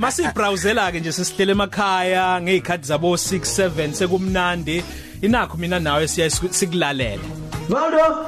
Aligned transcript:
Masibrowsela 0.00 0.92
ke 0.92 1.00
nje 1.00 1.12
sesihlele 1.12 1.52
emakhaya 1.52 2.40
ngezikhathi 2.40 2.84
zabo 2.86 3.14
6 3.16 3.40
7 3.40 3.92
sekumnandi. 3.92 4.82
Inakho 5.22 5.56
mina 5.58 5.80
nawe 5.80 6.08
siya 6.08 6.30
sikulalela. 6.30 7.22
Valdo 7.68 8.26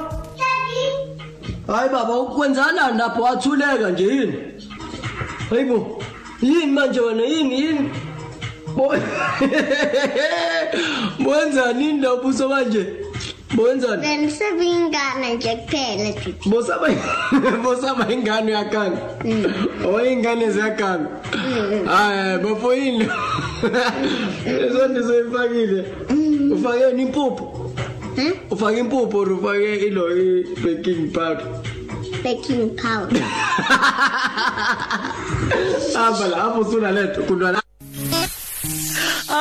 Hayi 1.67 1.89
baba 1.89 2.19
ukwenzana 2.19 2.91
lapho 2.91 3.21
wathuleka 3.21 3.89
nje 3.89 4.03
yini? 4.03 4.33
Hayibo 5.49 6.03
yini 6.41 6.65
manje 6.71 6.99
wena 6.99 7.23
yini 7.23 7.61
yini? 7.61 7.89
Bo- 8.75 8.95
Bwenzani 11.23 12.01
lapho 12.01 12.27
uso 12.27 12.49
manje 12.49 12.85
Bwenzani 13.55 14.01
Benisebingane 14.01 15.33
nje 15.35 15.55
kuphela 15.55 16.11
jithi. 16.11 16.49
Bosaba 16.49 16.87
bosaba 17.63 18.13
ingane 18.13 18.51
yakanga. 18.51 18.97
Oh 19.87 20.05
ingane 20.05 20.51
ziyakanga 20.51 21.09
Hayi 21.85 22.37
bafoyini 22.39 23.05
Ezonto 24.67 25.03
soyifakile 25.07 25.85
Ufake 26.53 27.01
impuphu 27.01 27.59
Hmm? 28.15 28.31
Ufake 28.51 28.79
impuphu 28.79 29.17
or 29.17 29.31
ufake 29.33 29.75
ilo 29.87 30.07
i 30.09 30.43
baking 30.63 31.11
powder 31.11 31.47
Baking 32.23 32.69
powder. 32.75 33.21
Hamba 35.93 36.27
lapho 36.27 36.59
usuna 36.59 36.91
letho 36.91 37.21
kunwa 37.23 37.51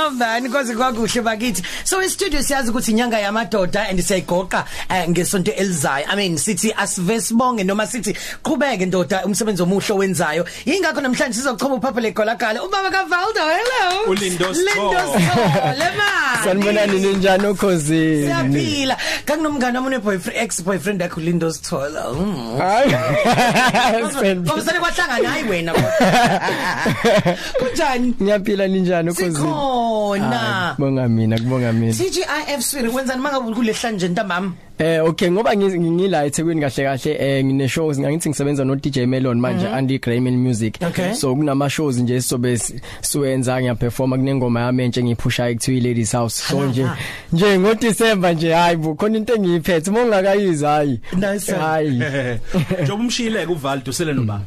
Avani 0.06 0.48
kwaze 0.48 0.74
kwakuhle 0.74 1.22
bakithi. 1.22 1.62
So 1.84 2.02
e 2.02 2.08
studio 2.08 2.42
siyazi 2.42 2.70
ukuthi 2.70 2.90
inyanga 2.90 3.18
yamadoda 3.18 3.88
and 3.88 3.98
siyayigoqa 4.00 4.64
eh, 4.90 5.08
ngesonto 5.08 5.52
elizayo. 5.52 6.06
I 6.08 6.16
mean 6.16 6.36
sithi 6.36 6.72
asivesibonge 6.72 7.64
noma 7.64 7.86
sithi 7.86 8.16
qhubeke 8.42 8.86
ndoda 8.86 9.24
umsebenzi 9.24 9.62
omuhle 9.62 9.94
owenzayo. 9.94 10.44
Yingakho 10.66 11.00
namhlanje 11.00 11.34
sizochoma 11.34 11.74
uphapha 11.74 12.00
legolakala. 12.00 12.62
Ubaba 12.62 12.90
kaValdo 12.90 13.40
hello. 13.40 14.02
uLindo 14.08 14.42
Lindo 14.42 14.54
Sithole. 14.54 15.12
Sithole 15.12 15.88
man. 15.98 16.44
Sanibonani 16.44 17.00
ninjani 17.00 17.46
ukhosini? 17.46 18.26
Siyaphila. 18.26 18.96
Kanginomngane 19.24 19.78
wami 19.78 19.98
boyfriend 19.98 20.42
ex 20.42 20.62
boyfriend 20.62 21.00
yakho 21.00 21.20
Lindo 21.20 21.50
Sithole. 21.52 22.00
Mm. 22.14 22.58
Hayi. 22.58 22.90
Spend. 24.12 24.46
Ngomsane 24.46 24.78
kwahlangana 24.78 25.28
hayi 25.28 25.44
wena. 25.48 25.72
Kunjani? 27.58 28.14
Ngiyaphila 28.22 28.68
ninjani 28.68 29.10
ukhosini? 29.10 29.38
Sikhona. 29.96 30.74
Kubonga 30.76 31.08
mina, 31.08 31.38
kubonga 31.38 31.72
mina. 31.72 31.92
TGIF 31.92 32.60
swiri 32.62 32.88
wenzani 32.88 33.22
mangabe 33.22 33.54
kulehla 33.54 33.90
nje 33.90 34.08
ntambama? 34.08 34.52
Eh 34.78 35.04
okay 35.04 35.30
ngoba 35.30 35.54
ngi- 35.54 35.80
ngila 35.80 36.24
eThekwini 36.26 36.60
kahle 36.60 36.84
kahle 36.84 37.16
eh 37.20 37.44
ngine 37.44 37.68
shows 37.68 37.98
ngangithi 37.98 38.28
ngisebenza 38.28 38.64
no 38.64 38.74
DJ 38.76 38.98
Melon 39.06 39.40
manje 39.40 39.68
Andy 39.68 39.98
Grayman 39.98 40.36
Music. 40.36 40.78
Okay. 40.82 41.14
So 41.14 41.34
kunama 41.36 41.70
shows 41.70 41.98
nje 41.98 42.20
sizobe 42.20 42.58
si- 42.58 42.80
siwenza 43.00 43.60
ngiyaperforma 43.60 44.16
kunengoma 44.16 44.60
yami 44.60 44.82
entshe 44.84 45.02
ngiphusha 45.04 45.48
ekuthiwa 45.48 45.80
Ladies 45.82 46.12
House. 46.12 46.42
So 46.48 46.56
Hala, 46.58 46.70
nje 46.70 46.82
ha. 46.82 46.96
nje 47.32 47.58
ngo 47.58 47.74
December 47.74 48.34
nje 48.34 48.52
hayi 48.52 48.76
bu 48.76 48.94
khona 48.94 49.16
into 49.18 49.34
engiyiphethe 49.34 49.90
mongakayizi 49.90 50.64
hayi. 50.64 51.00
Nice. 51.16 51.52
Hayi. 51.52 51.90
njengoba 52.82 52.94
umshiyileke 52.94 53.52
uvaldo 53.52 53.90
usele 53.90 54.12
nobaba 54.12 54.44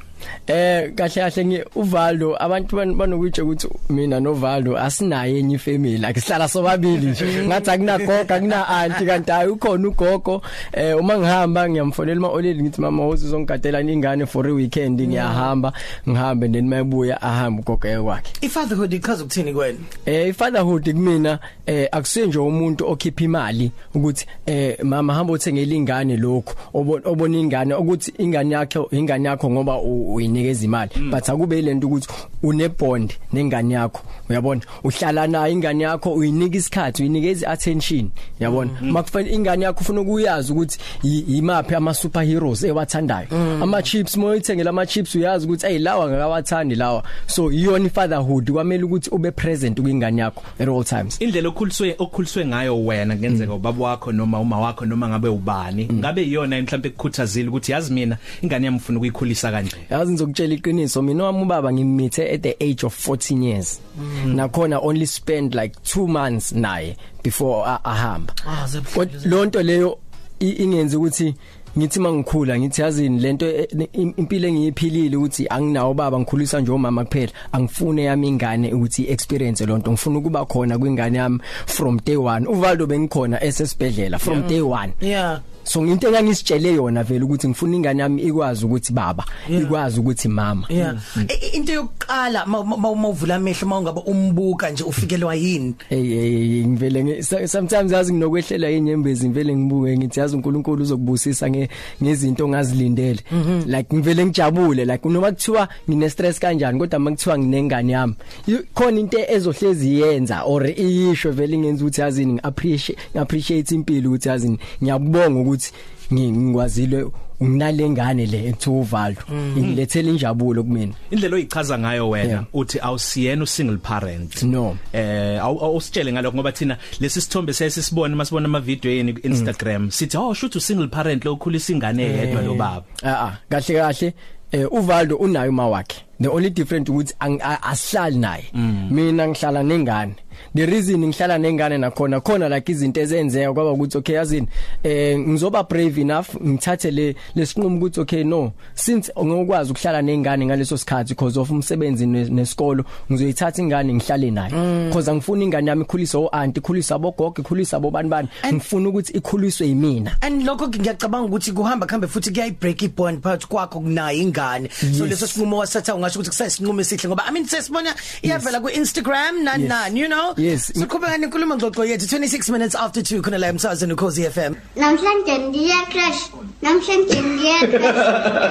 Eh 0.47 0.91
kahle 0.95 1.21
kahle 1.21 1.45
ngi 1.45 1.59
uValdo 1.75 2.35
abantu 2.43 2.75
ban- 2.75 2.95
banokutshe 2.95 3.41
ukuthi 3.41 3.67
mina 3.89 4.19
noValdo 4.19 4.77
asinaye 4.77 5.39
enye 5.39 5.55
ifamily. 5.55 5.97
Like 5.97 6.19
sihlala 6.21 6.47
sobabili 6.47 7.07
nje. 7.07 7.25
Ngathi 7.47 7.69
akunagoga 7.71 8.39
kuna 8.39 8.67
auntie 8.67 9.05
kanti 9.05 9.31
hayi 9.31 9.49
ukhona 9.49 9.87
ugogo. 9.87 10.41
Eh 10.73 10.97
uma 10.99 11.17
ngihamba 11.17 11.69
ngiyamfonela 11.69 12.19
ma 12.21 12.27
oleli 12.29 12.63
ngithi 12.63 12.81
mama 12.81 13.07
uzongigadela 13.07 13.81
ingane 13.81 14.25
for 14.25 14.47
a 14.47 14.53
weekend? 14.53 15.01
Ngiyahamba 15.01 15.73
ngihambe 16.09 16.47
then 16.51 16.67
mayebuya 16.67 17.21
ahamba 17.21 17.61
ugogo 17.61 17.87
ekwakhe 17.87 18.31
ifatherhood 18.41 18.93
ichaza 18.93 19.23
ukuthini 19.23 19.53
kwena 19.53 19.77
Eh 20.05 20.27
ifatherhood 20.29 20.93
kumina 20.93 21.39
eh 21.65 21.87
akusiye 21.91 22.25
nje 22.27 22.39
umuntu 22.39 22.87
okhipha 22.87 23.23
imali 23.23 23.71
ukuthi 23.95 24.25
eh 24.45 24.77
mama 24.83 25.13
hamba 25.13 25.33
uthengele 25.33 25.75
ingane 25.75 26.17
lokho 26.17 26.53
obo- 26.73 27.02
obona 27.05 27.37
ingane 27.37 27.73
ukuthi 27.73 28.14
ingane 28.17 28.55
yakho 28.55 28.87
ingane 28.91 29.27
yakho 29.30 29.49
ngoba 29.49 29.77
u- 29.77 30.14
uyinikeza 30.15 30.65
imali. 30.65 30.92
But 31.11 31.30
akube 31.30 31.59
ilento 31.59 31.87
ukuthi 31.87 32.08
une 32.43 32.70
bond 32.70 33.14
nengane 33.33 33.73
yakho 33.73 34.02
uyabona? 34.30 34.61
Uhlala 34.83 35.27
nayo 35.27 35.53
ingane 35.53 35.83
yakho 35.83 36.14
uyinika 36.14 36.58
isikhathi 36.58 37.02
uyinikeza 37.03 37.48
attention 37.49 38.09
uyabona? 38.39 38.71
Makufanele 38.81 39.36
ingane 39.36 39.65
yakho 39.65 39.81
ufuna 39.81 40.02
ukuyazi 40.02 40.52
ukuthi 40.53 40.80
yi- 41.03 41.26
yimaphi 41.27 41.76
ama 41.76 41.93
superheroes 41.93 42.64
ewathandayo. 42.64 43.27
Ama 43.61 43.81
chips 43.83 44.17
moyithengela 44.17 44.70
ama 44.70 44.86
chips 44.86 45.15
uyazi 45.15 45.45
ukuthi 45.45 45.67
hey 45.67 45.80
lawa 45.80 46.08
ngakawathandi 46.09 46.76
lawa. 46.76 47.03
So 47.27 47.52
iyona 47.52 47.86
ifatherhood 47.86 48.52
kwamele 48.52 48.83
ukuthi 48.83 49.09
ube 49.09 49.32
present 49.32 49.82
kwingane 49.82 50.21
yakho 50.21 50.43
at 50.59 50.67
all 50.67 50.83
times. 50.83 51.21
Indlela 51.21 51.49
okhuliswe 51.49 51.95
okhuliswe 51.99 52.45
ngayo 52.45 52.86
wena 52.86 53.15
ngenzeka 53.15 53.53
ubaba 53.53 53.86
wakho 53.86 54.11
noma 54.11 54.39
uma 54.39 54.59
wakho 54.59 54.86
noma 54.86 55.09
ngabe 55.09 55.27
ubani 55.30 55.89
ngabe 55.93 56.23
iyona 56.23 56.61
mhlawumbe 56.61 56.87
ekukhuthazile 56.89 57.49
ukuthi 57.49 57.71
yazi 57.71 57.93
mina 57.93 58.17
ingane 58.42 58.65
yami 58.65 58.77
ufuna 58.77 58.97
ukuyikhulisa 58.97 59.52
kanje. 59.52 59.71
Yazi 60.05 60.11
ngizokutshela 60.14 60.54
iqiniso. 60.54 61.02
Mina 61.02 61.23
wami 61.23 61.42
ubaba 61.42 61.73
ngimithe 61.73 62.33
at 62.33 62.42
the 62.42 62.55
age 62.60 62.86
of 62.86 62.93
14 63.08 63.43
years. 63.43 63.80
Nakhona 64.26 64.80
only 64.82 65.05
spend 65.05 65.55
like 65.55 65.76
2 65.83 66.08
months 66.08 66.52
naye 66.54 66.95
before 67.23 67.64
a- 67.67 67.80
ahamba. 67.83 68.33
Ah, 68.48 68.67
Kod- 68.95 69.26
lonto 69.26 69.61
leyo 69.64 69.98
i- 70.39 70.64
ingenza 70.64 70.98
ukuthi 70.98 71.33
ngithi 71.77 71.99
mangikhula 71.99 72.60
ngithi 72.60 72.82
yazini 72.82 73.20
lento 73.20 73.45
e- 73.45 73.67
im- 73.94 74.14
impilo 74.17 74.48
engiyiphilile 74.48 75.17
ukuthi 75.17 75.48
anginawo 75.49 75.94
baba 75.94 76.20
ngikhulisa 76.20 76.61
nje 76.61 76.71
umama 76.71 77.05
kuphela 77.05 77.32
angifune 77.52 78.04
yami 78.04 78.27
ingane 78.27 78.73
ukuthi 78.73 79.04
experience 79.11 79.65
lonto 79.65 79.92
ngifuna 79.92 80.20
ukuba 80.20 80.45
khona 80.45 80.77
kwingane 80.77 81.17
yami 81.17 81.39
from 81.65 81.99
day 82.05 82.15
1 82.15 82.48
uvaldo 82.48 82.88
bengikhona 82.88 83.44
esesibhedlela 83.44 84.20
from 84.20 84.48
day 84.48 84.61
1 84.61 84.89
yeah. 85.02 85.42
So 85.65 85.86
into 85.86 86.08
engangisitshele 86.08 86.73
yona 86.73 87.03
vele 87.03 87.23
ukuthi 87.26 87.48
ngifuna 87.48 87.76
ingane 87.76 88.02
yami 88.02 88.21
ikwazi 88.21 88.65
ukuthi 88.65 88.93
baba 88.93 89.26
ikwazi 89.49 89.99
ukuthi 89.99 90.27
mama. 90.27 90.65
Yeah. 90.70 90.95
I- 91.15 91.33
i- 91.45 91.58
into 91.58 91.73
yokuqala 91.73 92.45
mawuvula 92.45 93.36
amehlo 93.36 93.67
mawungabe 93.67 94.02
umbuka 94.05 94.70
nje 94.70 94.83
ufikelwa 94.83 95.36
yini? 95.36 95.76
Hey 95.89 96.03
hey 96.03 96.65
ngivele 96.65 97.03
nge- 97.03 97.23
so- 97.23 97.48
sometimes 97.48 97.92
yazi 97.92 98.14
nginokwehlela 98.14 98.71
inyembezi 98.71 99.30
ngivele 99.30 99.55
ngibuke 99.55 99.98
ngithi 99.98 100.20
yazi 100.20 100.36
uNkulunkulu 100.36 100.81
uzokubusisa 100.83 101.49
nge 101.49 101.70
ngezinto 102.03 102.45
ongazilindele. 102.45 103.20
Like 103.65 103.95
ngivele 103.95 104.26
ngijabule 104.26 104.86
like 104.86 105.09
noma 105.09 105.32
kuthiwa 105.32 105.67
ngine 105.89 106.09
stress 106.09 106.39
kanjani 106.39 106.80
kodwa 106.80 106.99
makuthiwa 106.99 107.37
nginengane 107.39 107.92
yami 107.93 108.14
y- 108.47 108.64
khona 108.73 108.99
into 108.99 109.17
ezohlezi 109.27 109.99
yenza 110.02 110.43
or 110.43 110.67
iyisho 110.80 111.32
vele 111.32 111.58
ngenza 111.58 111.83
ukuthi 111.83 112.02
yazini 112.02 112.33
ngiappreciate 112.33 112.97
ngiappreciate 113.11 113.76
impilo 113.76 114.09
ukuthi 114.09 114.30
yazini 114.30 114.59
ngiyakubonga 114.83 115.39
ukuthi 115.55 115.71
ngi- 116.11 116.32
ngikwazile 116.32 117.05
nginalengane 117.43 118.26
le 118.26 118.48
ekuthiwa 118.49 118.76
uvaldo 118.80 119.21
ingilethele 119.58 120.10
injabulo 120.10 120.64
kumina. 120.64 120.93
Indlela 121.11 121.36
oyichaza 121.36 121.77
ngayo 121.80 122.10
wena 122.10 122.45
uthi 122.54 122.80
awusiyena 122.80 123.43
u 123.43 123.48
single 123.48 123.77
parent. 123.77 124.44
No. 124.44 124.77
Eh 124.94 125.39
awu- 125.44 125.64
awusitshele 125.64 126.14
ngalokho 126.14 126.36
ngoba 126.38 126.52
thina 126.52 126.77
lesi 126.99 127.21
sithombe 127.21 127.54
sesisibona 127.54 128.15
masibona 128.15 128.45
ama 128.45 128.60
video 128.60 128.92
yeni 128.92 129.13
ku 129.13 129.19
Instagram 129.27 129.92
sithi 129.92 130.18
oh 130.18 130.33
shoot 130.33 130.56
u 130.56 130.60
single 130.60 130.88
parent 130.88 131.25
lo 131.25 131.33
ukhulisa 131.33 131.74
ingane 131.74 132.04
yedwa 132.04 132.42
lo 132.42 132.54
baba. 132.56 132.83
ah 133.04 133.25
ah. 133.27 133.38
Kahle 133.50 133.74
kahle. 133.80 134.13
Eh 134.51 134.68
uvaldo 134.71 135.15
unayo 135.18 135.51
mawakhe 135.51 136.01
the 136.21 136.30
only 136.30 136.50
different 136.50 136.88
ukuthi 136.89 137.13
a- 137.19 137.63
asihlali 137.63 138.18
naye. 138.18 138.45
Mina 138.89 139.27
ngihlala 139.27 139.63
nengane. 139.63 140.15
The 140.56 140.65
reason 140.65 141.06
ngihlala 141.07 141.38
nengane 141.38 141.77
nakhona 141.77 142.21
khona 142.21 142.50
like 142.50 142.71
izinto 142.71 143.01
ezenzeka 143.01 143.53
kwaba 143.53 143.71
ukuthi 143.71 143.97
okay 143.97 144.15
yazini 144.15 144.47
eh 144.83 145.19
ngizoba 145.19 145.63
brave 145.63 146.01
enough 146.01 146.27
ngithathe 146.44 146.91
le 146.91 147.15
lesinqumo 147.35 147.77
ukuthi 147.77 148.00
okay 148.00 148.23
no 148.23 148.51
since 148.73 149.12
ngokwazi 149.23 149.71
ukuhlala 149.71 150.01
nengane 150.01 150.45
ngaleso 150.45 150.77
sikhathi 150.77 151.09
because 151.13 151.39
of 151.39 151.51
umsebenzi 151.51 152.06
ne- 152.07 152.29
nesikolo 152.29 152.83
ngizoyithatha 153.12 153.62
ingane 153.62 153.93
ngihlale 153.93 154.31
naye 154.31 154.51
because 154.87 155.11
angifuni 155.11 155.43
ingane 155.45 155.69
yami 155.69 155.81
ikhuliswe 155.83 156.19
o 156.21 156.27
auntie 156.31 156.59
ikhuliswe 156.59 156.95
abogogo 156.95 157.41
ikhuliswe 157.41 157.77
abobani 157.77 158.09
bani 158.09 158.27
ngifuna 158.53 158.89
ukuthi 158.89 159.13
ikhuliswe 159.13 159.67
yimina. 159.67 160.11
And 160.21 160.43
lokho 160.45 160.67
ngiyacabanga 160.67 161.25
ukuthi 161.27 161.51
kuhamba 161.51 161.85
khambe 161.85 162.07
futhi 162.07 162.31
kuyayi 162.31 162.51
break 162.51 162.81
ibond 162.81 163.21
phakathi 163.23 163.47
kwakho 163.47 163.79
kunayo 163.79 164.17
ingane. 164.21 164.69
So 164.71 165.05
Yes. 165.05 165.09
leso 165.21 165.27
sinqumo 165.27 165.57
wasatha 165.57 165.95
ungasho 165.95 166.19
ukuthi 166.19 166.29
kusayisinqumo 166.29 166.81
esihle 166.81 167.07
ngoba 167.09 167.23
i 167.27 167.31
mean 167.31 167.45
sesibona 167.45 167.95
iyavela 168.23 168.59
ku 168.61 168.69
Instagram 168.69 169.43
nani 169.43 169.63
Yes. 169.63 169.69
nani 169.69 169.99
you 169.99 170.07
know? 170.07 170.25
Yes. 170.38 170.72
siqhubeka 170.75 171.18
nenkulumo 171.18 171.56
ngxoxo 171.56 171.83
yethu 171.86 172.06
26 172.06 172.51
minutes 172.51 172.75
after 172.75 173.01
2 173.04 173.22
khona 173.22 173.38
la 173.39 173.48
emsazweni 173.48 173.94
ukhozi 173.94 174.24
FM 174.36 174.54
Namhlanje 174.75 175.38
ndiya 175.48 175.80
crash. 175.92 176.22
Namhlanje 176.62 177.19
ndiya 177.22 177.60
crash. 177.72 178.00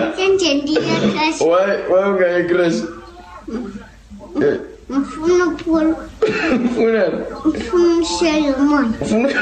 Namhlanje 0.01 0.55
ndiya 0.55 0.97
crash. 1.13 1.39
Why 1.41 1.67
why 1.91 2.03
ungayi 2.11 2.45
crash 2.51 2.79
Eh 4.43 4.57
Ngifuna 4.91 5.45
uphula. 5.47 5.97
ufuna 6.65 7.05
Ngifuna 7.47 7.95
ushaya 8.03 8.51
umoya. 8.57 8.89
Umoya. 9.11 9.41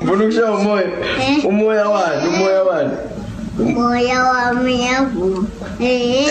ufuna 0.00 0.24
ukushaya 0.24 0.52
umoya 0.52 0.86
Eh. 1.20 1.44
umoya 1.44 1.88
wani 1.88 2.28
umoya 2.28 2.62
wani 2.64 2.96
Moya 3.58 4.18
wami 4.22 4.74
yavuma. 4.86 5.46
Eh, 5.80 6.28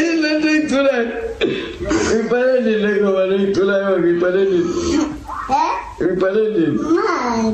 ilento 0.00 0.48
eyithulayo 0.48 1.08
ngibhalelini 2.14 2.82
le 2.82 2.90
ngoma 3.00 3.26
leyithulayo 3.30 3.98
ngibhalelini 3.98 4.70
ngibhalelini 6.02 6.78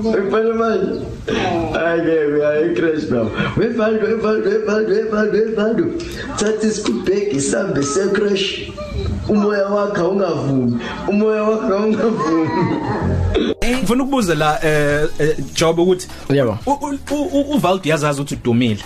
ngibhale 0.08 0.52
manje. 0.52 1.00
Ake 1.74 2.14
uyayi-crash 2.34 3.10
now. 3.10 3.30
Wevaldo 3.56 4.06
evaldo 4.08 4.50
evaldo 4.50 4.94
evaldo 4.94 5.38
evaldo 5.38 5.84
thatha 6.36 6.66
isikubhegi 6.66 7.40
sambe 7.40 7.82
secrash 7.82 8.70
umoya 9.28 9.68
wakhe 9.68 10.00
awungavumi. 10.00 10.78
Umoya 11.08 11.42
wakhe 11.42 11.72
awungavumi. 11.74 12.48
Ngifuna 13.64 14.02
ukubuza 14.02 14.34
la 14.34 14.58
eh, 14.64 15.08
eh 15.18 15.36
job 15.54 15.78
ukuthi 15.78 16.08
yebo. 16.30 16.58
uvaldo 17.54 17.88
yazazi 17.88 18.20
ukuthi 18.20 18.34
udumile 18.34 18.84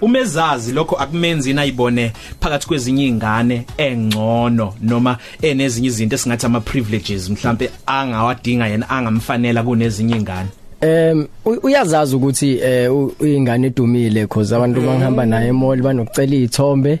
umezazi 0.00 0.72
lokho 0.72 0.96
akumenzi 0.96 1.50
inayibone 1.50 2.12
phakathi 2.40 2.66
kwezinye 2.66 3.02
izingane 3.06 3.64
engcono 3.76 4.74
noma 4.82 5.16
enezinye 5.42 5.88
izinto 5.88 6.14
esingathi 6.16 6.46
ama 6.46 6.60
privileges 6.60 7.30
mhlambe 7.30 7.70
angawadinga 7.86 8.66
yena 8.66 8.90
angamfanela 8.90 9.62
kunezinye 9.62 10.14
izingane 10.14 10.48
Em 10.82 11.26
u- 11.44 11.58
uyazazi 11.62 12.16
ukuthi 12.16 12.58
eh 12.62 12.90
uyingane 13.20 13.66
edumile 13.66 14.20
because 14.22 14.54
abantu 14.54 14.80
bangihamba 14.80 15.26
naye 15.26 15.48
emall 15.48 15.82
banokucela 15.82 16.34
izithombe 16.36 16.98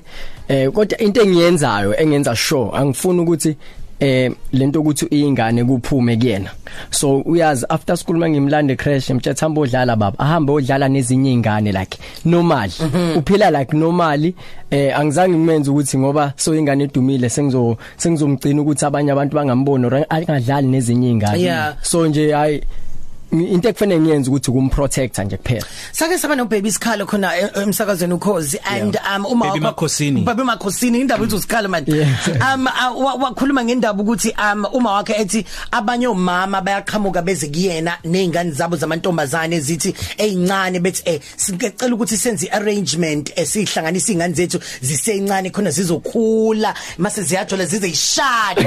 eh 0.48 0.70
kodwa 0.70 0.98
into 0.98 1.22
engiyenzayo 1.22 2.00
engenza 2.00 2.36
sure 2.36 2.70
angifuni 2.74 3.20
ukuthi 3.20 3.56
eh 4.00 4.32
lento 4.52 4.80
ukuthi 4.80 5.06
uyingane 5.10 5.64
kuphume 5.64 6.16
kuyena. 6.16 6.50
So 6.90 7.20
uyazi 7.20 7.66
after 7.68 7.96
school 7.96 8.18
mangimlande 8.18 8.76
crash 8.76 9.10
emthetha 9.10 9.46
hamba 9.46 9.60
odlala 9.60 9.96
baba 9.96 10.18
ahambe 10.18 10.52
odlala 10.52 10.88
nezinye 10.88 11.30
izingane 11.30 11.72
like 11.72 11.98
normal 12.24 12.70
uphila 13.16 13.50
like 13.50 13.76
normally 13.76 14.34
eh 14.70 14.98
angizange 14.98 15.38
ngimenze 15.38 15.70
ukuthi 15.70 15.98
ngoba 15.98 16.32
so 16.36 16.54
ingane 16.54 16.84
edumile 16.84 17.28
sengizo 17.28 17.76
sengizomgcina 17.96 18.62
ukuthi 18.62 18.84
abanye 18.84 19.12
abantu 19.12 19.36
bangamboni 19.36 19.86
or 19.86 20.06
angadlali 20.08 20.68
nezinye 20.68 21.08
izingane 21.08 21.74
so 21.82 22.06
nje 22.06 22.32
hayi 22.32 22.62
into 23.32 23.68
ekufanele 23.68 24.00
ngiyenze 24.00 24.30
ukuthi 24.30 24.50
kumprotector 24.52 25.24
nje 25.24 25.36
kuphela. 25.36 25.66
Sake 25.92 26.18
saba 26.18 26.36
no 26.36 26.44
baby 26.44 26.70
Sikhalo 26.70 27.06
khona 27.06 27.36
e- 27.38 27.60
emsakazweni 27.62 28.14
ukhozi 28.14 28.58
and 28.66 28.96
um 28.96 29.26
uma 29.26 29.46
Baby 29.46 29.60
Makhosini. 29.60 30.24
baby 30.24 30.42
makhosini 30.42 31.00
indaba 31.00 31.24
ethi 31.24 31.34
usikhalo 31.36 31.68
man. 31.70 31.84
Yeah. 31.86 32.54
um 32.54 32.64
wa- 32.66 33.14
wakhuluma 33.14 33.64
ngendaba 33.64 34.02
ukuthi 34.02 34.32
um 34.38 34.64
uma 34.72 34.92
wakhe 34.92 35.12
ethi 35.14 35.44
abanye 35.72 36.06
omama 36.08 36.60
bayaqhamuka 36.62 37.22
beze 37.22 37.48
kuyena 37.48 37.98
nezingane 38.04 38.50
zabo 38.52 38.76
zamantombazane 38.76 39.56
ezithi 39.56 39.94
ezincane 40.18 40.80
bethi 40.80 41.02
eh 41.04 41.20
sicela 41.36 41.94
ukuthi 41.94 42.16
senze 42.16 42.48
arrangement 42.50 43.32
esihlanganisa 43.36 44.12
izingane 44.12 44.34
zethu 44.34 44.60
zisencane 44.82 45.50
khona 45.50 45.70
zizokhula 45.70 46.74
mase 46.98 47.22
ziyathola 47.22 47.64
zize 47.66 47.88
ishade 47.88 48.66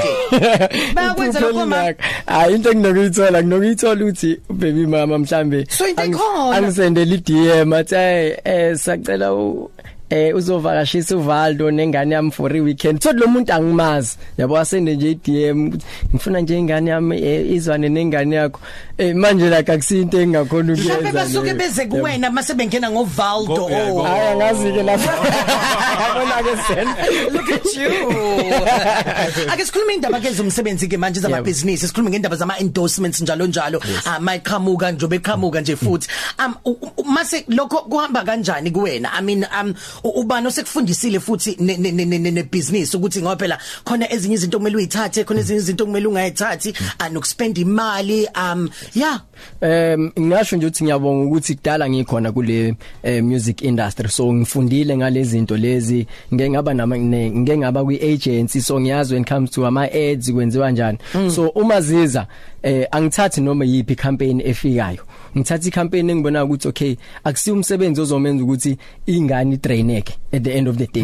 bayakwenza 0.96 1.40
lokho 1.40 1.66
ma 1.66 1.94
hayi 2.26 2.56
into 2.56 2.72
enginokuyithola 2.72 3.44
nginokuyithola 3.44 4.04
ukuthi 4.06 4.40
baby 4.54 4.86
mama 4.88 5.18
mhlambe 5.20 5.66
So 5.70 5.88
into 5.88 6.02
ang- 6.02 6.14
ikhona. 6.14 6.56
angisendele 6.58 7.16
iDM 7.16 7.74
athi 7.74 7.96
"Hey, 7.96 8.36
eh 8.46 8.76
sacela 8.78 9.34
u 9.34 9.70
eh 10.10 10.36
uzovakashisa 10.36 11.18
uValdo 11.18 11.72
nengane 11.72 12.14
yami 12.16 12.32
for 12.32 12.56
a 12.56 12.60
weekend. 12.62 13.02
So 13.04 13.12
lo 13.12 13.28
muntu 13.28 13.52
angimazi. 13.54 14.18
Yabo 14.38 14.58
asende 14.58 14.96
nje 14.96 15.12
iDM 15.12 15.68
ukuthi, 15.68 15.86
ngifuna 16.14 16.40
nje 16.40 16.58
ingane 16.60 16.90
yami 16.92 17.18
eh, 17.24 17.52
izwane 17.52 17.90
nengane 17.90 18.36
yakho. 18.36 18.60
Eh 18.98 19.16
manje 19.16 19.50
like 19.50 19.72
akusinto 19.72 20.22
engakhona 20.22 20.74
ukuyenza 20.74 20.84
mhlawumbe 20.84 21.12
basuke 21.12 21.44
leyo. 21.44 21.56
beze 21.58 21.86
kuwena 21.86 22.30
mase 22.30 22.54
bengena 22.54 22.92
ngovaldo. 22.92 23.56
Go- 23.56 23.70
yeah, 23.70 23.92
go- 23.92 24.00
oh 24.00 24.04
hayi 24.04 24.28
angazi 24.28 24.72
ke 24.72 24.84
lapho. 24.84 25.12
Yabona 26.04 26.38
ke 26.44 26.54
sen 26.68 26.88
Look 27.34 27.50
at 27.52 27.66
you. 27.76 29.50
Ake 29.52 29.66
sikhulume 29.66 29.94
indaba 29.94 30.20
ke 30.20 30.32
zomsebenzi 30.34 30.88
ke 30.88 30.98
manje 30.98 31.20
zamabhizinisi. 31.20 31.88
Sikhulume 31.88 32.12
ngendaba 32.12 32.36
zama 32.36 32.58
endorsements 32.60 33.22
njalo 33.22 33.48
njalo 33.48 33.82
ah 34.06 34.20
mayiqhamuka 34.20 34.92
njobe 34.92 35.16
eqhamuka 35.16 35.62
nje 35.62 35.76
futhi. 35.76 36.08
Um 36.40 36.56
u- 36.66 36.78
u- 36.98 37.04
mase 37.04 37.46
lokho 37.48 37.78
kuhamba 37.90 38.24
kanjani 38.24 38.72
kuwena? 38.72 39.10
I 39.14 39.22
mean 39.22 39.46
um 39.62 39.70
u- 39.70 39.93
ubani 40.04 40.48
osekufundisile 40.48 41.20
futhi 41.20 41.58
ne 41.60 41.78
ne- 41.78 41.92
ne 41.92 42.06
ne- 42.06 42.32
ne 42.32 42.44
business 42.44 42.94
ukuthi 42.96 43.22
ngoba 43.22 43.36
phela 43.38 43.58
khona 43.84 44.12
ezinye 44.14 44.36
izinto 44.36 44.58
kumele 44.58 44.76
uyithathe 44.78 45.24
khona 45.24 45.40
ezinye 45.40 45.60
izinto 45.60 45.86
kumele 45.86 46.08
ungayithathi 46.08 46.74
anokuspend 47.00 47.58
imali 47.58 48.28
um 48.36 48.70
yeah 48.96 49.22
Em 49.62 50.12
ngisho 50.20 50.58
nje 50.58 50.66
ukuthi 50.66 50.84
ngiyabonga 50.84 51.26
ukuthi 51.28 51.56
kudala 51.56 51.90
ngikhona 51.90 52.32
kule 52.32 52.76
eh, 53.04 53.24
music 53.24 53.62
industry. 53.62 54.10
So 54.10 54.34
ngifundile 54.34 54.98
ngalezi 54.98 55.30
zinto 55.30 55.58
lezi 55.58 56.08
ngeke 56.34 56.50
ngaba 56.50 56.74
nama 56.74 57.00
ngeke 57.00 57.58
ngaba 57.58 57.84
kwi 57.84 58.14
agency 58.14 58.62
so 58.62 58.80
ngiyazi 58.80 59.14
when 59.14 59.26
comes 59.26 59.52
to 59.52 59.66
ama 59.68 59.84
ads 59.92 60.32
kwenziwa 60.32 60.66
kanjani 60.66 60.98
so 61.36 61.48
uma 61.50 61.82
ziza 61.82 62.28
eh 62.64 62.88
angithathi 62.92 63.42
noma 63.42 63.66
yipi 63.66 63.96
campaign 63.96 64.42
efikayo 64.42 65.04
ngithatha 65.38 65.68
icampaign 65.68 66.10
engibona 66.10 66.44
ukuthi 66.46 66.68
okay 66.68 66.96
akusiyo 67.24 67.56
umsebenzi 67.56 68.02
ozomenza 68.02 68.44
ukuthi 68.44 68.78
ingane 69.06 69.58
draineke 69.58 70.14
at 70.32 70.44
the 70.44 70.52
end 70.58 70.68
of 70.68 70.78
the 70.78 70.88
day. 70.88 71.04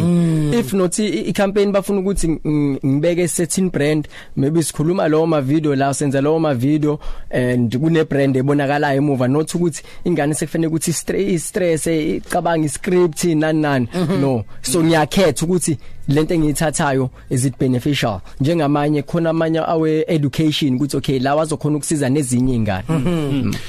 If 0.58 0.72
not 0.72 0.98
i- 0.98 1.28
i 1.28 1.32
campaign 1.32 1.72
bafuna 1.72 2.00
ukuthi 2.00 2.26
ng- 2.26 2.78
ngibeke 2.86 3.28
certain 3.28 3.70
brand 3.70 4.08
maybe 4.36 4.62
sikhuluma 4.62 5.08
lawo 5.08 5.26
ma 5.26 5.40
video 5.40 5.74
la 5.74 5.94
senza 5.94 6.20
lawo 6.20 6.38
ma 6.40 6.54
video 6.54 6.98
and 7.30 7.76
kune 7.78 8.04
brand 8.04 8.36
ebonakalayo 8.36 8.98
emuva. 8.98 9.28
Not 9.28 9.54
ukuthi 9.54 9.82
ingane 10.04 10.34
sekufanele 10.34 10.68
ukuthi 10.68 10.92
stress 10.92 11.44
stress 11.48 11.86
icabanga 11.86 12.66
iscript 12.66 13.24
nani 13.24 13.60
nani. 13.60 13.88
No. 14.20 14.44
So 14.62 14.82
ngiyakhetha 14.82 15.46
ukuthi 15.46 15.78
lento 16.10 16.34
engiyithathayo 16.34 17.10
is 17.30 17.44
it 17.44 17.58
beneficial? 17.58 18.20
Njengamanye 18.40 19.02
khona 19.02 19.30
amanye 19.30 19.58
awe 19.58 20.04
education 20.08 20.74
ukuthi 20.76 20.96
okay 20.96 21.18
lawa 21.18 21.42
azokhona 21.42 21.76
ukusiza 21.76 22.08
nezinye 22.08 22.50
izingane 22.54 22.84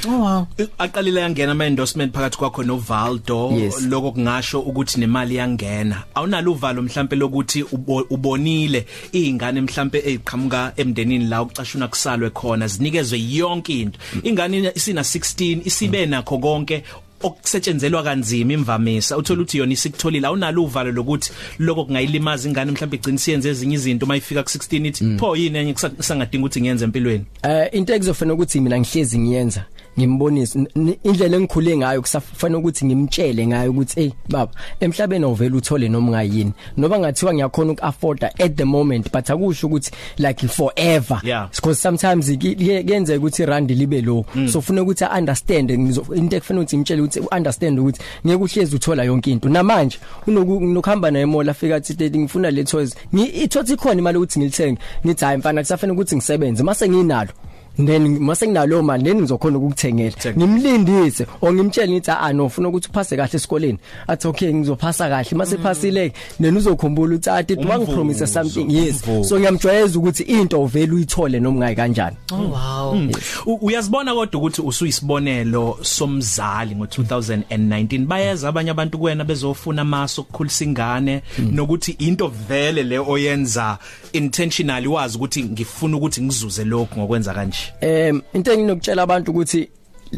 oh 0.10 0.20
wow. 0.20 0.48
Aqalile 0.78 1.22
yangena 1.22 1.52
ama 1.52 1.66
endorsement 1.66 2.14
phakathi 2.14 2.38
kwakho 2.38 2.64
noValdo. 2.64 3.52
Yes. 3.52 3.82
lokho 3.90 4.12
kungasho 4.12 4.60
ukuthi 4.60 5.00
nemali 5.00 5.36
yangena 5.36 6.04
awunalo 6.16 6.52
uvalo 6.52 6.82
mhlambe 6.82 7.16
lokuthi 7.16 7.64
ubo- 7.64 8.06
ubonile 8.10 8.86
izingane 9.12 9.62
mhlambe 9.62 10.00
eziqhamuka 10.06 10.74
emndenini 10.78 11.26
la 11.26 11.42
ucashuna 11.44 11.88
kusalwe 11.88 12.30
khona 12.30 12.68
zinikezwe 12.68 13.20
yonke 13.30 13.74
into. 13.82 14.00
Ingane 14.24 14.72
isina 14.76 15.02
16 15.02 15.62
isibe 15.66 16.06
nakho 16.06 16.38
konke. 16.38 16.84
Okusetshenzelwa 17.24 18.04
kanzima 18.04 18.54
imvamisa. 18.54 19.18
Uthola 19.18 19.42
ukuthi 19.42 19.58
yona 19.58 19.74
isikutholile 19.74 20.28
awunalo 20.28 20.64
uvalo 20.64 20.92
lokuthi 20.92 21.32
lokho 21.60 21.86
kungayilimaza 21.86 22.50
ingane 22.50 22.72
mhlambe 22.72 22.96
igcina 22.98 23.18
siyenze 23.18 23.50
ezinye 23.50 23.76
izinto 23.76 24.06
mayifika 24.06 24.42
ku16 24.42 24.88
ithi 24.88 25.18
pho 25.18 25.36
yini 25.36 25.58
enye 25.58 25.74
kusangadinga 25.74 26.46
ukuthi 26.46 26.62
ngiyenze 26.62 26.86
empilweni? 26.86 27.26
Eh 27.44 27.70
into 27.72 27.94
ekuzofana 27.94 28.34
ukuthi 28.34 28.62
mina 28.62 28.80
ngihlezi 28.80 29.20
ngiyenza 29.20 29.66
ngimbonise 30.00 30.60
indlela 31.04 31.38
engikhule 31.38 31.78
ngayo 31.78 32.02
kusafanele 32.02 32.60
ukuthi 32.60 32.86
ngimtshele 32.86 33.48
ngayo 33.48 33.72
ukuthi 33.72 34.00
hey 34.00 34.12
baba 34.30 34.52
emhlabeni 34.80 35.26
awuvela 35.26 35.56
uthole 35.56 35.90
noma 35.90 36.08
ungayini. 36.08 36.54
Noba 36.78 37.00
ngathiwa 37.00 37.34
ngiyakhona 37.34 37.72
ukuafforda 37.72 38.32
at 38.40 38.56
the 38.56 38.66
moment 38.66 39.12
but 39.12 39.30
akusho 39.30 39.68
ukuthi 39.68 39.92
like 40.18 40.48
forever. 40.48 41.22
Yeah. 41.24 41.50
because 41.56 41.80
sometimes 41.80 42.32
kuyenzeka 42.38 43.20
ukuthi 43.20 43.46
rand 43.46 43.70
libe 43.70 44.02
low. 44.02 44.26
So 44.48 44.60
ufuna 44.60 44.82
ukuthi 44.82 45.06
understand 45.18 45.72
into 45.72 46.36
ekufanele 46.36 46.64
ukuthi 46.64 46.78
ngimtshele 46.78 47.02
ukuthi 47.20 47.36
understand 47.38 47.80
ukuthi 47.80 48.00
ngeke 48.28 48.44
uhlezi 48.44 48.76
uthola 48.76 49.04
yonke 49.04 49.32
into. 49.32 49.50
Namanje 49.50 49.98
unoku- 50.28 50.58
unokuhamba 50.58 51.12
naye 51.12 51.26
mall 51.26 51.50
afika 51.50 51.76
athi 51.76 51.94
"Daddy, 51.94 52.20
ngifuna 52.20 52.52
le 52.52 52.64
toys. 52.64 52.96
Ngithothi 53.16 53.76
khona 53.78 54.00
imali 54.00 54.18
ukuthi 54.18 54.40
ngilithenge. 54.40 54.80
Ngithi 55.06 55.26
hayi 55.26 55.38
mfana 55.38 55.62
kusafanele 55.62 55.94
ukuthi 55.94 56.16
ngisebenze. 56.16 56.64
Mase 56.64 56.90
nginalo. 56.90 57.30
Then 57.78 58.20
mase 58.20 58.48
nginalo 58.48 58.84
mali 58.84 59.04
then 59.04 59.22
ngizokhona 59.22 59.58
ukukuthengela. 59.58 60.12
Thenga. 60.12 60.38
ngimlindise 60.38 61.26
o 61.42 61.54
ngimtshela 61.54 61.92
ngithi 61.92 62.12
ah 62.12 62.34
no 62.34 62.46
ufuna 62.46 62.70
ukuthi 62.70 62.90
uphase 62.90 63.16
kahle 63.16 63.36
esikoleni. 63.36 63.78
Athi 64.08 64.28
okay 64.28 64.54
ngizophasa 64.54 65.10
kahle. 65.10 65.38
Mase 65.38 65.58
phasile 65.58 66.14
then 66.42 66.58
uzokhumbula 66.58 67.16
ukuthi 67.16 67.30
ah 67.30 67.42
did 67.44 67.60
Umvuzo, 67.60 67.70
wangipromise 67.70 68.28
something 68.28 68.70
yes. 68.70 69.02
Umvuzo. 69.08 69.24
so 69.30 69.40
ngiyamjwayeza 69.40 70.00
ukuthi 70.00 70.24
into 70.24 70.62
uvela 70.64 70.94
uyithole 70.94 71.40
noma 71.40 71.56
ungayi 71.58 71.76
kanjani. 71.76 72.18
Oh 72.32 72.38
wow. 72.38 73.08
U- 73.46 73.60
uyazibona 73.62 74.14
kodwa 74.14 74.42
ukuthi 74.42 74.62
usuyisibonelo 74.62 75.78
somzali 75.82 76.76
ngo2019 76.76 78.06
bayeza 78.06 78.50
abanye 78.50 78.72
abantu 78.72 78.98
kuwena 78.98 79.24
bezofuna 79.24 79.82
amaso 79.82 80.22
okukhulisa 80.22 80.66
ingane 80.66 81.22
nokuthi 81.52 81.92
into 81.92 82.28
vele 82.28 82.84
le 82.84 83.00
oyenza 83.00 83.78
intentionally 84.14 84.88
wazi 84.88 85.18
ukuthi 85.18 85.44
ngifuna 85.44 85.98
ukuthi 85.98 86.22
ngizuze 86.22 86.64
lokho 86.64 87.00
ngokwenza 87.00 87.34
kanje. 87.34 87.61
Em 87.82 88.22
into 88.34 88.52
enginokutshela 88.54 89.04
abantu 89.04 89.32
ukuthi 89.32 89.70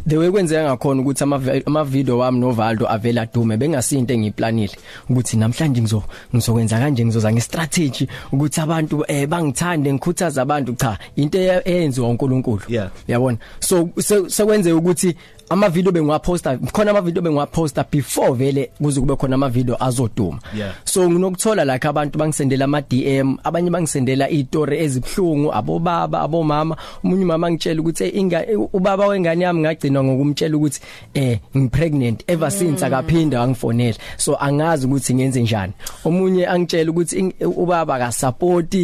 the 0.08 0.18
way 0.18 0.32
kwenzeka 0.32 0.64
ngakhona 0.64 1.02
ukuthi 1.02 1.24
ama 1.24 1.42
ama 1.66 1.84
video 1.84 2.18
wami 2.18 2.40
noValdo 2.40 2.90
avela 2.90 3.22
adume 3.22 3.58
bengasinto 3.58 4.14
engiyiplanile 4.14 4.76
ukuthi 5.10 5.38
namhlanje 5.38 5.82
ngizo 5.82 6.04
ngizokwenza 6.36 6.80
kanje 6.80 7.06
ngizoza 7.06 7.32
ngestrategy 7.32 8.08
ukuthi 8.32 8.62
abantu 8.62 9.06
eh 9.08 9.28
bangithande 9.28 9.94
ngikhuthaza 9.94 10.42
abantu 10.42 10.74
cha 10.74 10.98
into 11.16 11.38
eyenziwa 11.38 12.10
uNkulunkulu 12.10 12.62
yabona 13.08 13.38
so 13.60 13.90
se- 14.00 14.30
sekwenze 14.30 14.74
ukuthi 14.74 15.16
ama 15.50 15.70
video 15.70 15.92
bengiwaposta 15.92 16.58
khona 16.58 16.92
ama 16.92 17.02
video 17.02 17.22
bengiwaposta 17.22 17.86
before 17.92 18.34
vele 18.34 18.72
kuze 18.78 19.00
kube 19.00 19.16
khona 19.16 19.36
ama 19.36 19.50
video 19.50 19.76
azoduma. 19.84 20.40
Yeah. 20.58 20.74
so 20.86 21.10
nginokuthola 21.10 21.66
like 21.66 21.88
abantu 21.88 22.18
bangisendela 22.20 22.66
ama 22.66 22.82
DM 22.82 23.38
abanye 23.44 23.70
bangisendela 23.70 24.30
izitori 24.30 24.78
ezibhlungu 24.80 25.54
abobaba 25.54 26.22
abomama. 26.22 26.78
Umunye 27.04 27.24
umama 27.24 27.52
ngitshela 27.52 27.82
ukuthi 27.82 28.04
"Hey, 28.04 28.20
inga 28.20 28.44
ubaba 28.74 29.08
wengane 29.08 29.44
yami 29.44 29.60
ngagcina 29.62 30.04
ngokumtshela 30.04 30.58
ukuthi 30.58 30.80
eh 31.14 31.40
ngipregnant 31.58 32.24
ever 32.28 32.52
since 32.52 32.86
akaphinda 32.86 33.40
wangifonela 33.40 33.98
so 34.18 34.36
angazi 34.40 34.88
ukuthi 34.88 35.16
ngenze 35.16 35.42
njani. 35.42 35.74
Omunye 36.06 36.48
angitshela 36.48 36.92
ukuthi 36.92 37.34
ubaba 37.46 37.98
ka 38.00 38.12
support 38.12 38.76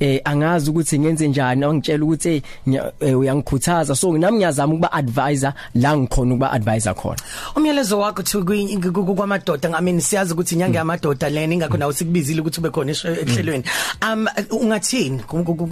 eh 0.00 0.20
angazi 0.24 0.70
ukuthi 0.70 0.98
ngenze 0.98 1.28
njani. 1.28 1.64
Angitshela 1.64 2.04
ukuthi 2.04 2.28
"Hey, 2.30 2.40
nya- 2.66 2.92
eh, 3.00 3.18
uyangikhuthaza. 3.18 3.94
So 3.96 4.18
nami 4.18 4.36
ngiyazama 4.36 4.72
ukuba 4.72 4.92
advisor 4.92 5.52
la 5.74 5.96
ngikhona 6.08 6.34
ukuba 6.34 6.52
advisor 6.52 6.94
khona. 6.94 7.16
Umyalezo 7.56 7.98
wakho 7.98 8.22
ku- 8.22 9.14
kwamadoda 9.14 9.76
I 9.78 9.82
mean 9.82 10.00
siyazi 10.00 10.32
ukuthi 10.32 10.54
inyanga 10.54 10.78
yamadoda 10.78 11.28
lena 11.28 11.54
ingakho 11.54 11.76
nawe 11.76 11.92
sikubizile 11.92 12.40
ukuthi 12.40 12.60
ube 12.60 12.70
khona 12.70 12.92
ehlelweni. 12.92 13.64
Um 14.02 14.26
ungathini 14.50 15.22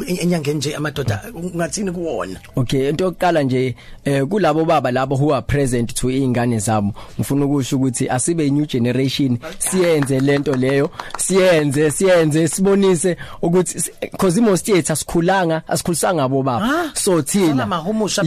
enyangeni 0.06 0.58
nje 0.58 0.76
amadoda 0.76 1.22
ungathini 1.34 1.92
kuwona? 1.92 2.38
Okay 2.56 2.88
into 2.88 3.04
yokuqala 3.04 3.42
nje 3.42 3.74
eh 4.04 4.24
kulabo 4.26 4.64
baba 4.64 4.90
labo 4.90 5.16
who 5.16 5.34
are 5.34 5.42
present 5.42 5.94
to 5.94 6.10
ingane 6.10 6.58
zabo 6.58 6.92
ngifuna 7.18 7.44
ukusho 7.44 7.76
ukuthi 7.76 8.08
asibe 8.08 8.50
new 8.50 8.66
generation 8.66 9.38
siyenze 9.58 10.20
lento 10.20 10.54
leyo 10.54 10.90
siyenze 11.18 11.90
siyenze 11.90 12.48
sibonise 12.48 13.16
ukuthi 13.42 13.90
because 14.00 14.38
imo 14.38 14.56
state 14.56 14.90
asikhulanga 14.90 15.62
asikhulisanga 15.68 16.22
abo 16.24 16.42
baba. 16.42 16.66
Ah, 16.66 16.90
so 16.94 17.22
thina. 17.22 17.66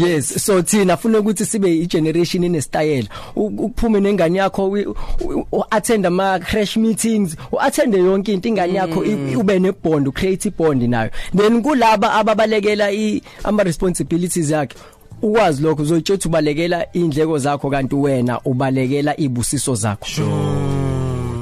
yes 0.07 0.45
so 0.45 0.61
thina 0.61 0.97
funa 0.97 1.19
ukuthi 1.19 1.45
sibe 1.45 1.75
generation 1.99 2.43
ine 2.43 2.61
style. 2.61 3.07
Ukuphume 3.35 3.99
nengane 3.99 4.37
yakho 4.37 4.69
u- 4.69 4.95
u- 5.21 5.45
u- 5.51 5.63
attend 5.71 6.05
ama 6.05 6.39
crash 6.39 6.77
meetings 6.77 7.35
u 7.51 7.59
attend 7.59 7.93
yonke 7.93 8.33
into 8.33 8.49
ingane 8.49 8.73
yakho 8.73 9.03
i- 9.05 9.35
ube 9.35 9.59
ne 9.59 9.71
bond 9.71 10.07
u 10.07 10.11
create 10.11 10.49
bond 10.57 10.81
nayo. 10.83 11.09
Then 11.35 11.61
kulaba 11.61 12.13
ababalekela 12.13 12.91
i 12.91 13.21
ama 13.43 13.63
responsibilities 13.63 14.49
yakhe 14.51 14.75
ukwazi 15.21 15.63
lokho 15.63 15.81
uzoyitshela 15.81 16.19
ubalekela 16.25 16.85
indleko 16.93 17.37
zakho 17.37 17.69
kanti 17.69 17.95
wena 17.95 18.39
ubalekela 18.45 19.17
ibusiso 19.19 19.75
zakho. 19.75 20.05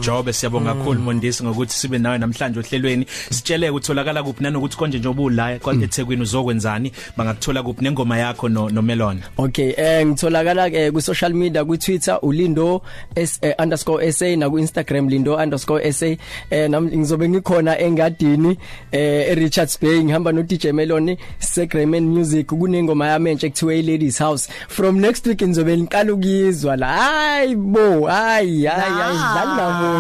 Jobe 0.07 0.33
siyabonga 0.33 0.73
kakhulu 0.73 0.99
Mondisi 1.01 1.43
ngokuthi 1.43 1.73
sibe 1.73 1.97
nawe 1.97 2.17
namhlanje 2.17 2.59
ohlelweni. 2.59 3.05
Sitshele 3.29 3.69
ukutholakala 3.69 4.23
kuphi 4.23 4.43
nanokuthi 4.43 4.77
konje 4.77 4.99
nje 4.99 5.07
obula 5.07 5.59
kwa 5.59 5.73
eThekwini 5.73 6.21
uzokwenzani? 6.21 6.91
Bangakuthola 7.17 7.63
kuphi 7.63 7.83
nengoma 7.83 8.17
yakho 8.17 8.49
no 8.49 8.69
no 8.69 8.81
Melon 8.81 9.19
Okay 9.37 9.73
eh 9.77 10.07
ngitholakala 10.07 10.69
ke 10.69 10.91
ku 10.91 11.01
social 11.01 11.33
media 11.33 11.65
ku 11.65 11.77
Twitter 11.77 12.19
ulindo 12.21 12.81
s 13.15 13.39
eh, 13.41 13.53
underscore 13.59 14.11
sa 14.11 14.35
na 14.35 14.49
ku 14.49 14.59
Instagram 14.59 15.09
lindo 15.09 15.35
underscore 15.35 15.91
sa 15.91 16.05
eh 16.51 16.69
nami 16.69 16.97
ngizobe 16.97 17.29
ngikhona 17.29 17.77
engadini 17.79 18.57
eh 18.91 19.31
eRichards 19.31 19.77
Bay 19.81 20.03
ngihamba 20.03 20.31
no 20.31 20.41
DJ 20.43 20.71
Melon 20.71 21.17
Sacrament 21.39 22.07
Music 22.07 22.47
kunengoma 22.47 23.07
yami 23.07 23.31
entshe 23.31 23.49
kuthiwa 23.49 23.73
iLadies 23.75 24.19
House. 24.19 24.47
From 24.69 25.01
next 25.01 25.27
week 25.27 25.41
ngizobe 25.43 25.77
ngiqala 25.77 26.13
ukuyizwa 26.13 26.75
la 26.77 26.87
hayibo 26.87 28.07
hayi 28.07 28.65
hayi 28.65 29.01
ayidlali 29.01 29.55
namuntu 29.57 29.96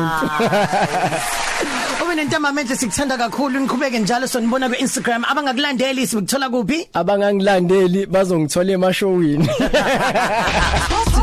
ube 2.03 2.15
nentamamente 2.15 2.75
sikuthanda 2.75 3.17
kakhulu 3.17 3.59
niqhubeke 3.59 3.99
njalo 3.99 4.27
sonibona 4.27 4.69
ku 4.69 4.75
Instagram 4.75 5.25
abangakulandeli 5.25 6.07
sibukuthola 6.07 6.49
kuphi 6.49 6.87
abangangilandeli 6.93 8.05
bazongithola 8.05 8.71
emashowini 8.71 9.47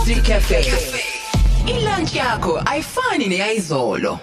Coffee 0.05 0.21
Cafe. 0.21 0.61
Ilunch 1.67 2.15
yakho 2.15 2.63
ayifani 2.67 3.27
neyizolo. 3.27 4.19